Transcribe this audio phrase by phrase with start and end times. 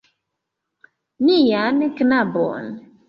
[1.25, 2.65] Nian knabon.